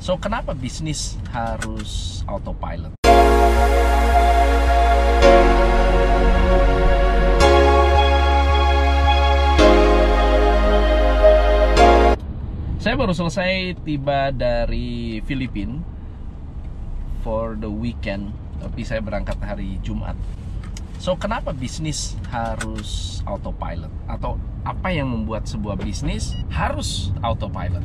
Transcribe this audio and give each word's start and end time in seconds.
So 0.00 0.16
kenapa 0.16 0.56
bisnis 0.56 1.20
harus 1.28 2.24
autopilot? 2.24 2.96
Saya 12.80 12.96
baru 12.96 13.12
selesai 13.12 13.76
tiba 13.84 14.32
dari 14.32 15.20
Filipina 15.28 15.84
for 17.20 17.60
the 17.60 17.68
weekend, 17.68 18.32
tapi 18.56 18.88
saya 18.88 19.04
berangkat 19.04 19.36
hari 19.44 19.76
Jumat. 19.84 20.16
So 20.96 21.12
kenapa 21.20 21.52
bisnis 21.52 22.16
harus 22.32 23.20
autopilot 23.28 23.92
atau 24.08 24.40
apa 24.64 24.96
yang 24.96 25.12
membuat 25.12 25.44
sebuah 25.44 25.76
bisnis 25.76 26.40
harus 26.48 27.12
autopilot? 27.20 27.84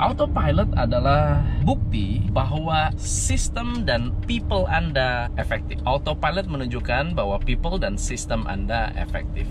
Autopilot 0.00 0.72
adalah 0.80 1.44
bukti 1.60 2.24
bahwa 2.32 2.88
sistem 2.96 3.84
dan 3.84 4.16
people 4.24 4.64
Anda 4.64 5.28
efektif. 5.36 5.76
Autopilot 5.84 6.48
menunjukkan 6.48 7.12
bahwa 7.12 7.36
people 7.36 7.76
dan 7.76 8.00
sistem 8.00 8.48
Anda 8.48 8.96
efektif. 8.96 9.44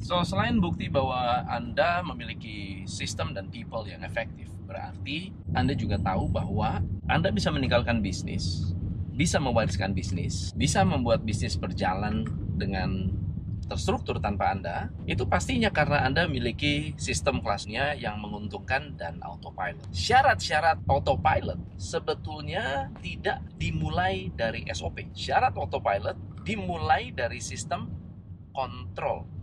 So, 0.00 0.24
selain 0.24 0.56
bukti 0.64 0.88
bahwa 0.88 1.44
Anda 1.44 2.00
memiliki 2.00 2.88
sistem 2.88 3.36
dan 3.36 3.52
people 3.52 3.84
yang 3.84 4.00
efektif, 4.08 4.48
berarti 4.64 5.36
Anda 5.52 5.76
juga 5.76 6.00
tahu 6.00 6.32
bahwa 6.32 6.80
Anda 7.12 7.28
bisa 7.28 7.52
meninggalkan 7.52 8.00
bisnis, 8.00 8.72
bisa 9.12 9.36
mewariskan 9.36 9.92
bisnis, 9.92 10.48
bisa 10.56 10.80
membuat 10.80 11.28
bisnis 11.28 11.60
berjalan 11.60 12.24
dengan 12.56 13.20
terstruktur 13.64 14.20
tanpa 14.20 14.52
Anda, 14.52 14.92
itu 15.08 15.24
pastinya 15.24 15.72
karena 15.72 16.04
Anda 16.04 16.28
memiliki 16.28 16.94
sistem 17.00 17.40
kelasnya 17.40 17.96
yang 17.96 18.20
menguntungkan 18.20 18.94
dan 18.94 19.18
autopilot. 19.24 19.84
Syarat-syarat 19.90 20.84
autopilot 20.86 21.58
sebetulnya 21.80 22.92
tidak 23.00 23.40
dimulai 23.56 24.30
dari 24.32 24.64
SOP. 24.70 25.10
Syarat 25.16 25.56
autopilot 25.56 26.44
dimulai 26.44 27.10
dari 27.10 27.40
sistem 27.40 27.88
kontrol 28.52 29.34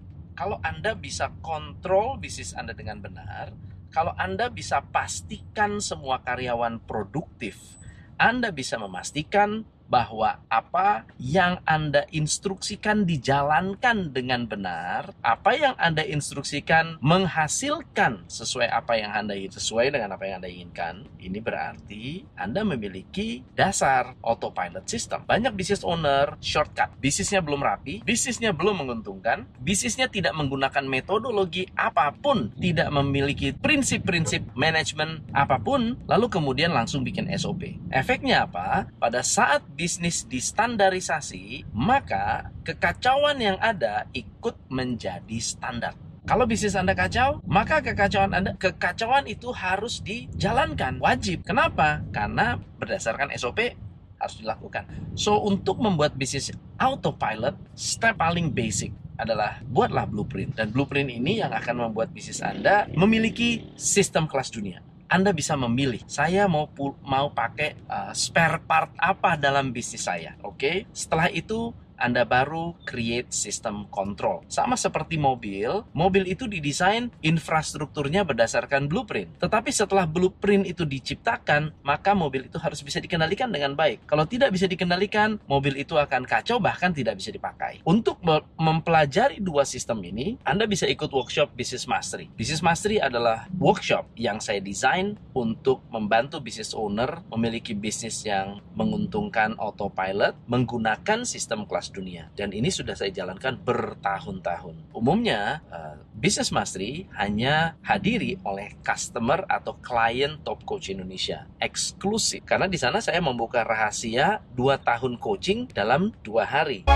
kalau 0.41 0.57
Anda 0.63 0.95
bisa 0.95 1.29
kontrol 1.43 2.17
bisnis 2.17 2.55
Anda 2.55 2.71
dengan 2.71 3.03
benar, 3.03 3.53
kalau 3.91 4.15
Anda 4.15 4.47
bisa 4.47 4.81
pastikan 4.81 5.83
semua 5.83 6.23
karyawan 6.23 6.81
produktif, 6.87 7.77
Anda 8.15 8.49
bisa 8.55 8.79
memastikan 8.79 9.67
bahwa 9.91 10.39
apa 10.47 11.03
yang 11.19 11.59
Anda 11.67 12.07
instruksikan 12.15 13.03
dijalankan 13.03 14.15
dengan 14.15 14.47
benar, 14.47 15.11
apa 15.19 15.51
yang 15.51 15.75
Anda 15.75 16.07
instruksikan 16.07 17.03
menghasilkan 17.03 18.31
sesuai 18.31 18.71
apa 18.71 18.95
yang 18.95 19.11
Anda 19.11 19.35
sesuai 19.35 19.91
dengan 19.91 20.15
apa 20.15 20.23
yang 20.23 20.39
Anda 20.39 20.47
inginkan. 20.47 20.95
Ini 21.19 21.43
berarti 21.43 22.23
Anda 22.39 22.63
memiliki 22.63 23.43
dasar 23.51 24.15
autopilot 24.23 24.87
system. 24.87 25.27
Banyak 25.27 25.51
business 25.59 25.83
owner 25.83 26.39
shortcut, 26.39 26.95
bisnisnya 27.03 27.43
belum 27.43 27.59
rapi, 27.59 27.99
bisnisnya 28.07 28.55
belum 28.55 28.87
menguntungkan, 28.87 29.43
bisnisnya 29.59 30.07
tidak 30.07 30.31
menggunakan 30.39 30.87
metodologi 30.87 31.67
apa 31.75 32.15
pun, 32.15 32.55
tidak 32.55 32.87
memiliki 32.95 33.51
prinsip-prinsip 33.51 34.55
manajemen 34.55 35.19
apa 35.35 35.59
pun, 35.59 35.99
lalu 36.07 36.31
kemudian 36.31 36.71
langsung 36.71 37.03
bikin 37.03 37.27
SOP. 37.35 37.75
Efeknya 37.91 38.47
apa? 38.47 38.87
Pada 38.95 39.19
saat 39.25 39.65
bisnis 39.81 40.29
distandarisasi, 40.29 41.65
maka 41.73 42.53
kekacauan 42.61 43.41
yang 43.41 43.57
ada 43.57 44.05
ikut 44.13 44.53
menjadi 44.69 45.41
standar. 45.41 45.97
Kalau 46.29 46.45
bisnis 46.45 46.77
Anda 46.77 46.93
kacau, 46.93 47.41
maka 47.49 47.81
kekacauan 47.81 48.29
Anda 48.29 48.53
kekacauan 48.61 49.25
itu 49.25 49.49
harus 49.49 50.05
dijalankan, 50.05 51.01
wajib. 51.01 51.41
Kenapa? 51.41 52.05
Karena 52.13 52.61
berdasarkan 52.77 53.33
SOP 53.33 53.73
harus 54.21 54.37
dilakukan. 54.37 54.85
So, 55.17 55.41
untuk 55.41 55.81
membuat 55.81 56.13
bisnis 56.13 56.53
autopilot, 56.77 57.57
step 57.73 58.21
paling 58.21 58.53
basic 58.53 58.93
adalah 59.17 59.65
buatlah 59.65 60.05
blueprint 60.05 60.61
dan 60.61 60.69
blueprint 60.69 61.09
ini 61.09 61.41
yang 61.41 61.49
akan 61.49 61.89
membuat 61.89 62.13
bisnis 62.13 62.45
Anda 62.45 62.85
memiliki 62.93 63.73
sistem 63.73 64.29
kelas 64.29 64.53
dunia. 64.53 64.90
Anda 65.11 65.35
bisa 65.35 65.59
memilih 65.59 65.99
saya 66.07 66.47
mau 66.47 66.71
mau 67.03 67.27
pakai 67.35 67.75
uh, 67.91 68.15
spare 68.15 68.63
part 68.63 68.95
apa 68.95 69.35
dalam 69.35 69.75
bisnis 69.75 70.07
saya. 70.07 70.39
Oke, 70.39 70.55
okay? 70.55 70.77
setelah 70.95 71.27
itu 71.27 71.75
anda 72.01 72.25
baru 72.25 72.73
create 72.81 73.29
sistem 73.29 73.85
kontrol. 73.93 74.41
Sama 74.49 74.73
seperti 74.73 75.21
mobil, 75.21 75.85
mobil 75.93 76.25
itu 76.25 76.49
didesain 76.49 77.13
infrastrukturnya 77.21 78.25
berdasarkan 78.25 78.89
blueprint. 78.89 79.37
Tetapi 79.37 79.69
setelah 79.69 80.09
blueprint 80.09 80.65
itu 80.65 80.81
diciptakan, 80.81 81.77
maka 81.85 82.17
mobil 82.17 82.49
itu 82.49 82.57
harus 82.57 82.81
bisa 82.81 82.97
dikendalikan 82.97 83.53
dengan 83.53 83.77
baik. 83.77 84.09
Kalau 84.09 84.25
tidak 84.25 84.49
bisa 84.57 84.65
dikendalikan, 84.65 85.37
mobil 85.45 85.77
itu 85.77 85.93
akan 85.93 86.25
kacau 86.25 86.57
bahkan 86.57 86.89
tidak 86.89 87.21
bisa 87.21 87.29
dipakai. 87.29 87.85
Untuk 87.85 88.17
mempelajari 88.57 89.37
dua 89.37 89.61
sistem 89.61 90.01
ini, 90.01 90.41
Anda 90.41 90.65
bisa 90.65 90.89
ikut 90.89 91.13
workshop 91.13 91.53
Business 91.53 91.85
Mastery. 91.85 92.33
Business 92.33 92.65
Mastery 92.65 92.97
adalah 92.97 93.45
workshop 93.61 94.09
yang 94.17 94.41
saya 94.41 94.57
desain 94.57 95.19
untuk 95.37 95.85
membantu 95.93 96.41
business 96.41 96.73
owner 96.73 97.21
memiliki 97.29 97.77
bisnis 97.77 98.25
yang 98.25 98.57
menguntungkan 98.73 99.53
autopilot 99.61 100.33
menggunakan 100.49 101.27
sistem 101.27 101.67
kelas 101.69 101.90
dunia 101.91 102.31
dan 102.33 102.55
ini 102.55 102.71
sudah 102.71 102.95
saya 102.95 103.11
jalankan 103.11 103.59
bertahun-tahun. 103.61 104.95
Umumnya 104.95 105.61
uh, 105.69 105.99
Business 106.15 106.49
Mastery 106.49 107.05
hanya 107.19 107.75
hadiri 107.83 108.39
oleh 108.47 108.79
customer 108.81 109.43
atau 109.45 109.77
klien 109.83 110.39
top 110.41 110.63
coach 110.63 110.89
Indonesia 110.89 111.45
eksklusif 111.59 112.47
karena 112.47 112.65
di 112.71 112.79
sana 112.79 113.03
saya 113.03 113.19
membuka 113.19 113.61
rahasia 113.67 114.41
dua 114.55 114.79
tahun 114.79 115.19
coaching 115.19 115.69
dalam 115.75 116.15
dua 116.23 116.47
hari. 116.47 116.87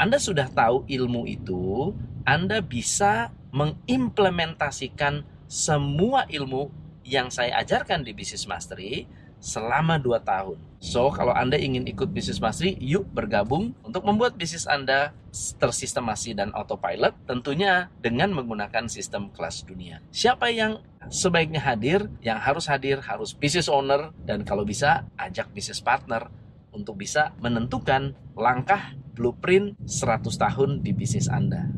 Anda 0.00 0.16
sudah 0.16 0.48
tahu 0.48 0.88
ilmu 0.88 1.28
itu, 1.28 1.92
Anda 2.24 2.64
bisa 2.64 3.36
mengimplementasikan 3.52 5.28
semua 5.44 6.24
ilmu 6.24 6.72
yang 7.04 7.28
saya 7.28 7.60
ajarkan 7.60 8.00
di 8.00 8.16
Business 8.16 8.48
Mastery 8.48 9.04
selama 9.44 10.00
2 10.00 10.16
tahun. 10.24 10.56
So, 10.80 11.12
kalau 11.12 11.36
Anda 11.36 11.60
ingin 11.60 11.84
ikut 11.84 12.16
Business 12.16 12.40
Mastery, 12.40 12.80
yuk 12.80 13.12
bergabung 13.12 13.76
untuk 13.84 14.08
membuat 14.08 14.40
bisnis 14.40 14.64
Anda 14.64 15.12
tersistemasi 15.60 16.32
dan 16.32 16.56
autopilot, 16.56 17.12
tentunya 17.28 17.92
dengan 18.00 18.32
menggunakan 18.32 18.88
sistem 18.88 19.28
kelas 19.36 19.68
dunia. 19.68 20.00
Siapa 20.16 20.48
yang 20.48 20.80
sebaiknya 21.12 21.60
hadir? 21.60 22.08
Yang 22.24 22.38
harus 22.40 22.64
hadir 22.72 23.04
harus 23.04 23.36
business 23.36 23.68
owner 23.68 24.16
dan 24.24 24.48
kalau 24.48 24.64
bisa 24.64 25.04
ajak 25.20 25.52
business 25.52 25.84
partner 25.84 26.32
untuk 26.72 26.96
bisa 26.96 27.36
menentukan 27.44 28.16
langkah 28.32 28.96
blueprint 29.20 29.76
100 29.84 30.32
tahun 30.32 30.80
di 30.80 30.96
bisnis 30.96 31.28
Anda. 31.28 31.68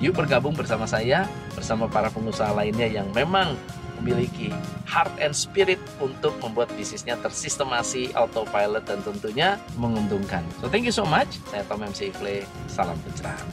Yuk 0.00 0.16
bergabung 0.16 0.56
bersama 0.56 0.88
saya, 0.88 1.28
bersama 1.52 1.84
para 1.84 2.08
pengusaha 2.08 2.56
lainnya 2.56 2.88
yang 2.88 3.12
memang 3.12 3.60
memiliki 3.98 4.54
heart 4.86 5.12
and 5.18 5.34
spirit 5.34 5.78
untuk 5.98 6.34
membuat 6.40 6.70
bisnisnya 6.78 7.18
tersistemasi, 7.20 8.14
autopilot, 8.14 8.86
dan 8.86 9.02
tentunya 9.02 9.58
menguntungkan. 9.76 10.42
So 10.62 10.70
thank 10.70 10.86
you 10.86 10.94
so 10.94 11.04
much. 11.04 11.42
Saya 11.50 11.66
Tom 11.66 11.84
MC 11.84 12.14
Ifle. 12.14 12.46
Salam 12.70 12.96
pencerahan. 13.02 13.46